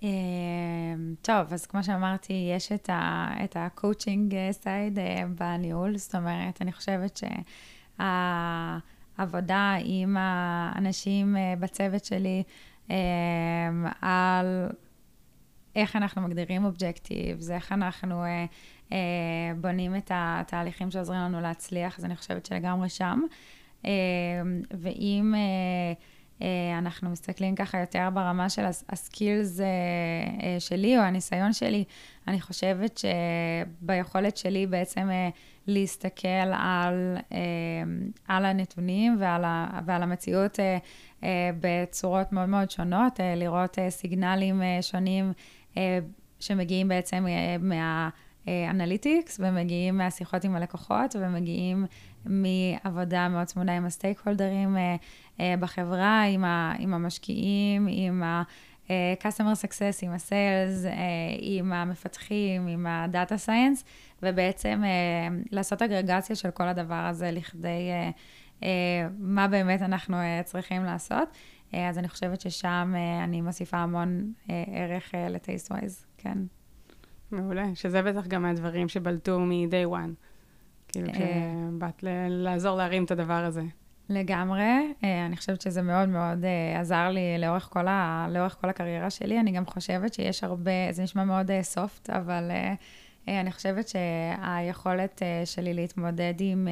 [0.02, 2.90] אמ, טוב, אז כמו שאמרתי, יש את
[3.56, 4.32] ה-coaching
[4.64, 7.20] side אה, בניהול, זאת אומרת, אני חושבת
[9.18, 12.42] שהעבודה עם האנשים אה, בצוות שלי
[12.90, 12.94] אמ,
[14.00, 14.68] על
[15.76, 18.44] איך אנחנו מגדירים אובג'קטיב, איך אנחנו אה, אה,
[19.60, 23.20] בונים את התהליכים שעוזרים לנו להצליח, אז אני חושבת שלגמרי שם.
[23.84, 23.90] אה,
[24.70, 25.34] ואם
[26.42, 29.60] אה, אנחנו מסתכלים ככה יותר ברמה של הסקילס
[30.58, 31.84] שלי או הניסיון שלי,
[32.28, 33.00] אני חושבת
[33.82, 35.08] שביכולת שלי בעצם
[35.66, 37.16] להסתכל על,
[38.28, 40.58] על הנתונים ועל, ה, ועל המציאות
[41.60, 45.32] בצורות מאוד מאוד שונות, לראות סיגנלים שונים
[46.40, 47.26] שמגיעים בעצם
[47.60, 48.08] מה...
[48.70, 51.86] analytics, ומגיעים מהשיחות עם הלקוחות, ומגיעים
[52.26, 54.96] מעבודה מאוד צמודה עם ה stakeholder ים אה,
[55.40, 60.16] אה, בחברה, עם, ה, עם המשקיעים, עם ה-customer success, עם אה,
[61.40, 63.84] עם המפתחים, עם ה-data science,
[64.22, 64.82] ובעצם
[65.50, 67.90] לעשות אגרגציה של כל הדבר הזה לכדי
[69.18, 71.28] מה באמת אנחנו צריכים לעשות.
[71.72, 76.38] אז אני חושבת ששם אני מוסיפה המון ערך ל-TasteWise, כן.
[77.36, 80.26] מעולה, שזה בטח גם מהדברים שבלטו מ-day one.
[80.88, 83.62] כאילו, כשבאת לעזור להרים את הדבר הזה.
[84.08, 88.68] לגמרי, אה, אני חושבת שזה מאוד מאוד אה, עזר לי לאורך כל, ה, לאורך כל
[88.68, 89.40] הקריירה שלי.
[89.40, 92.50] אני גם חושבת שיש הרבה, זה נשמע מאוד סופט, אה, אבל
[93.28, 96.68] אני חושבת שהיכולת שלי להתמודד עם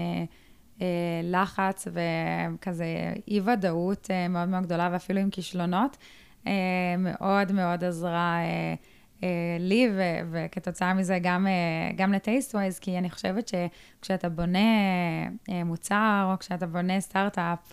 [1.22, 2.87] לחץ וכזה
[3.29, 5.96] אי-ודאות מאוד מאוד גדולה, ואפילו עם כישלונות,
[6.98, 8.38] מאוד מאוד עזרה.
[9.24, 11.52] אה, לי, ו- וכתוצאה מזה גם, אה,
[11.96, 14.58] גם לטייסטווייז, כי אני חושבת שכשאתה בונה
[15.50, 17.72] אה, מוצר, או כשאתה בונה סטארט-אפ,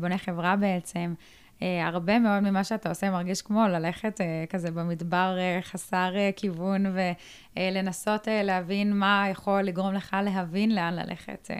[0.00, 1.14] בונה חברה בעצם,
[1.60, 6.86] הרבה מאוד ממה שאתה עושה מרגיש כמו ללכת כזה במדבר חסר כיוון
[7.56, 11.50] ולנסות להבין מה יכול לגרום לך להבין לאן ללכת.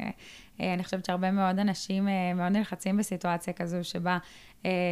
[0.61, 4.19] אני חושבת שהרבה מאוד אנשים מאוד נלחצים בסיטואציה כזו שבה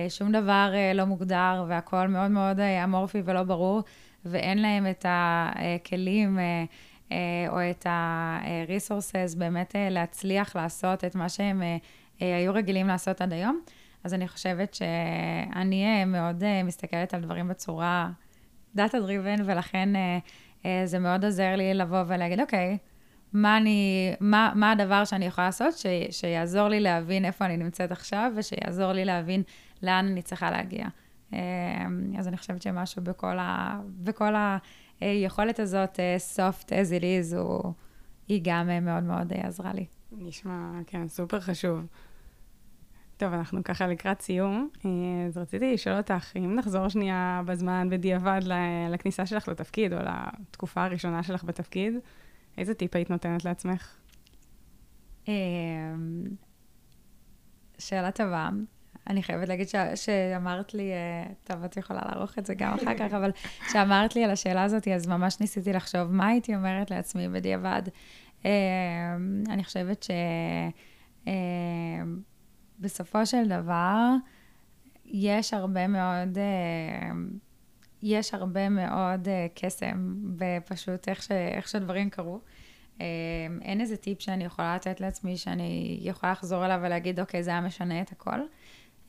[0.09, 3.83] שום דבר לא מוגדר והכול מאוד מאוד אמורפי ולא ברור.
[4.24, 6.64] ואין להם את הכלים אה,
[7.12, 7.16] אה,
[7.48, 11.62] או את ה-resources באמת אה, להצליח לעשות את מה שהם
[12.20, 13.60] היו רגילים לעשות עד היום.
[14.04, 18.10] אז אני חושבת שאני מאוד מסתכלת על דברים בצורה
[18.74, 19.88] דריבן, ולכן
[20.84, 22.78] זה מאוד עוזר לי לבוא ולהגיד, אוקיי,
[23.32, 27.92] מה, אני, מה, מה הדבר שאני יכולה לעשות ש, שיעזור לי להבין איפה אני נמצאת
[27.92, 29.42] עכשיו, ושיעזור לי להבין
[29.82, 30.87] לאן אני צריכה להגיע.
[31.35, 34.35] אמ, אז אני חושבת שמשהו בכל, ה, בכל
[35.01, 37.73] היכולת הזאת, אה, soft as it is, הוא,
[38.29, 39.87] היא גם אה, מאוד מאוד אה, עזרה לי.
[40.12, 41.87] נשמע, כן, סופר חשוב.
[43.16, 44.68] טוב, אנחנו ככה לקראת סיום,
[45.27, 48.40] אז רציתי לשאול אותך, אם נחזור שנייה בזמן בדיעבד
[48.90, 51.94] לכניסה שלך לתפקיד, או לתקופה הראשונה שלך בתפקיד,
[52.59, 53.97] איזה טיפ היית נותנת לעצמך?
[55.29, 55.33] אמ,
[57.79, 58.49] שאלה טובה.
[59.11, 59.75] אני חייבת להגיד ש...
[59.95, 63.31] שאמרת לי, אה, טוב, את יכולה לערוך את זה גם אחר כך, אבל
[63.69, 67.83] כשאמרת לי על השאלה הזאת, אז ממש ניסיתי לחשוב מה הייתי אומרת לעצמי בדיעבד.
[68.45, 68.51] אה,
[69.49, 70.07] אני חושבת
[72.81, 74.11] שבסופו אה, של דבר,
[75.05, 76.38] יש הרבה מאוד,
[78.03, 82.40] יש הרבה מאוד קסם בפשוט איך, ש, איך שדברים קרו.
[83.62, 87.61] אין איזה טיפ שאני יכולה לתת לעצמי, שאני יכולה לחזור אליו ולהגיד, אוקיי, זה היה
[87.61, 88.40] משנה את הכל.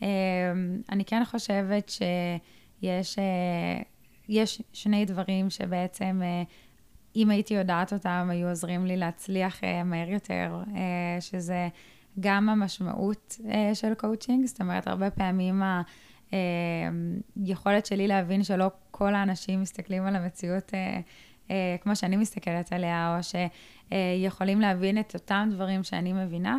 [0.02, 0.08] אמ,
[0.92, 3.82] אני כן חושבת שיש אה,
[4.30, 6.44] יש שני דברים שבעצם, אה,
[7.16, 10.64] אם הייתי יודעת אותם, היו עוזרים לי להצליח אה, מהר יותר,
[11.20, 11.68] שזה
[12.20, 13.40] גם המשמעות
[13.74, 15.64] של קואוצ'ינג, זאת אומרת, הרבה פעמים
[17.46, 20.72] היכולת שלי להבין שלא כל האנשים מסתכלים על המציאות
[21.82, 23.40] כמו שאני מסתכלת עליה, או
[23.92, 26.58] שיכולים להבין את אותם דברים שאני מבינה.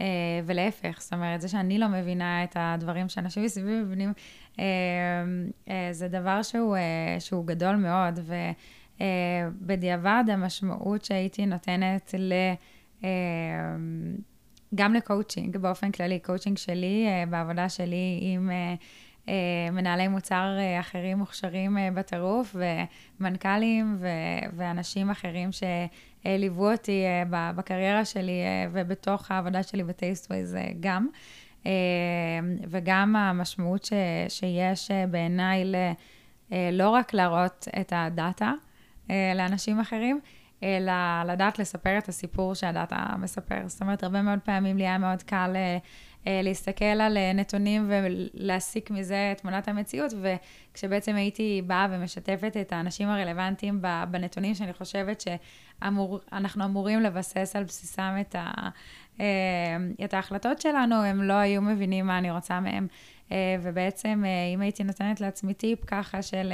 [0.00, 0.04] אה,
[0.46, 4.12] ולהפך, זאת אומרת, זה שאני לא מבינה את הדברים שאנשים מסביבי מבינים,
[4.58, 4.64] אה,
[5.68, 6.76] אה, זה דבר שהוא,
[7.18, 8.20] שהוא גדול מאוד,
[9.00, 12.32] ובדיעבד המשמעות שהייתי נותנת ל...
[14.74, 18.50] גם לקואוצ'ינג באופן כללי, קואוצ'ינג שלי, בעבודה שלי עם
[19.72, 20.48] מנהלי מוצר
[20.80, 22.56] אחרים מוכשרים בטירוף,
[23.20, 23.98] ומנכ"לים
[24.56, 25.62] ואנשים אחרים ש...
[26.26, 31.08] אה, ליוו אותי אה, בקריירה שלי אה, ובתוך העבודה שלי ב Tastewise גם.
[32.70, 33.92] וגם המשמעות ש,
[34.28, 35.76] שיש בעיניי ל,
[36.72, 38.52] לא רק להראות את הדאטה
[39.08, 40.20] לאנשים אחרים,
[40.62, 40.92] אלא
[41.26, 43.60] לדעת לספר את הסיפור שהדאטה מספר.
[43.66, 45.56] זאת אומרת, הרבה מאוד פעמים לי היה מאוד קל
[46.26, 50.12] להסתכל על נתונים ולהסיק מזה את תמונת המציאות,
[50.72, 55.28] וכשבעצם הייתי באה ומשתפת את האנשים הרלוונטיים בנתונים שאני חושבת ש...
[55.86, 58.50] אמור, אנחנו אמורים לבסס על בסיסם את, ה,
[59.20, 59.26] אה,
[60.04, 62.86] את ההחלטות שלנו, הם לא היו מבינים מה אני רוצה מהם.
[63.62, 64.24] ובעצם,
[64.54, 66.52] אם הייתי נותנת לעצמי טיפ ככה של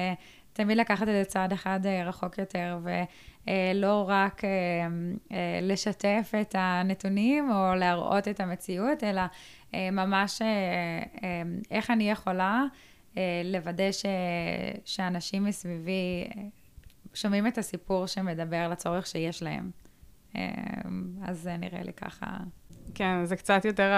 [0.53, 2.79] תמיד לקחת את זה צעד אחד רחוק יותר,
[3.47, 4.43] ולא רק
[5.63, 9.23] לשתף את הנתונים או להראות את המציאות, אלא
[9.93, 10.43] ממש
[11.71, 12.65] איך אני יכולה
[13.45, 14.07] לוודא ש,
[14.85, 16.29] שאנשים מסביבי
[17.15, 19.71] שומעים את הסיפור שמדבר לצורך שיש להם.
[21.23, 22.27] אז זה נראה לי ככה.
[22.95, 23.97] כן, זה קצת יותר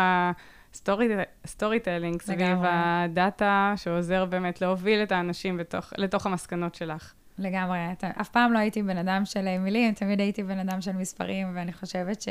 [1.44, 7.14] ה storytelling סביב ה data, שעוזר באמת להוביל את האנשים בתוך, לתוך המסקנות שלך.
[7.38, 7.78] לגמרי.
[8.20, 11.72] אף פעם לא הייתי בן אדם של מילים, תמיד הייתי בן אדם של מספרים, ואני
[11.72, 12.24] חושבת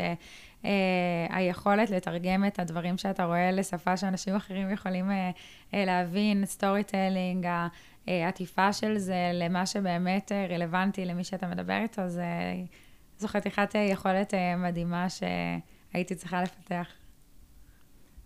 [0.63, 5.13] שהיכולת אה, לתרגם את הדברים שאתה רואה לשפה שאנשים אחרים יכולים אה,
[5.71, 7.47] אה, להבין, storytelling,
[8.07, 12.25] העטיפה של זה למה שבאמת רלוונטי למי שאתה מדבר איתו, זה,
[13.17, 16.87] זו חתיכת יכולת מדהימה שהייתי צריכה לפתח.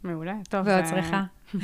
[0.03, 0.67] מעולה, טוב.
[0.67, 1.23] ועוד צריכה.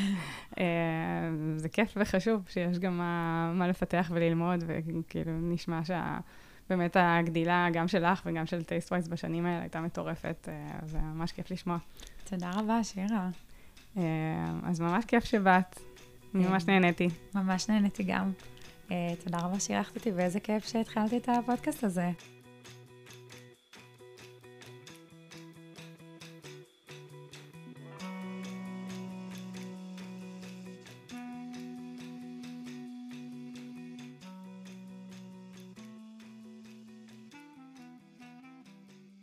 [1.62, 8.22] זה כיף וחשוב שיש גם מה, מה לפתח וללמוד, וכאילו נשמע שבאמת הגדילה גם שלך
[8.26, 10.50] וגם של טייסטווייז בשנים האלה הייתה מטורפת,
[10.84, 11.78] זה ממש כיף לשמוע.
[12.30, 13.30] תודה רבה, שירה.
[14.64, 15.80] אז ממש כיף שבאת,
[16.36, 17.10] אני ממש נהניתי.
[17.36, 18.32] ממש נהניתי גם.
[19.24, 22.12] תודה רבה שאירחת אותי, ואיזה כיף שהתחלתי את הפודקאסט הזה.